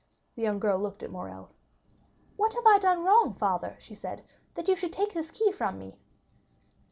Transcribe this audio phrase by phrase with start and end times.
[0.35, 1.51] The young girl looked at Morrel.
[2.35, 4.23] "What have I done wrong, father," she said,
[4.55, 5.99] "that you should take this key from me?"